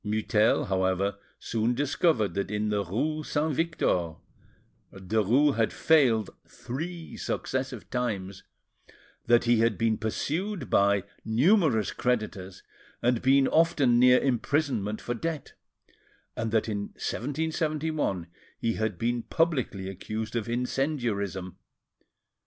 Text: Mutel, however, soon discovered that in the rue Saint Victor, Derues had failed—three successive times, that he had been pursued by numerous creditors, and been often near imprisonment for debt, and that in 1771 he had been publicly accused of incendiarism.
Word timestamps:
Mutel, 0.03 0.65
however, 0.65 1.19
soon 1.37 1.75
discovered 1.75 2.33
that 2.33 2.49
in 2.49 2.69
the 2.69 2.83
rue 2.83 3.21
Saint 3.21 3.53
Victor, 3.53 4.15
Derues 4.91 5.57
had 5.57 5.71
failed—three 5.71 7.15
successive 7.17 7.87
times, 7.91 8.41
that 9.27 9.43
he 9.43 9.59
had 9.59 9.77
been 9.77 9.99
pursued 9.99 10.71
by 10.71 11.03
numerous 11.23 11.91
creditors, 11.91 12.63
and 13.03 13.21
been 13.21 13.47
often 13.49 13.99
near 13.99 14.17
imprisonment 14.19 14.99
for 14.99 15.13
debt, 15.13 15.53
and 16.35 16.51
that 16.51 16.67
in 16.67 16.79
1771 16.97 18.25
he 18.57 18.73
had 18.73 18.97
been 18.97 19.21
publicly 19.21 19.87
accused 19.87 20.35
of 20.35 20.49
incendiarism. 20.49 21.57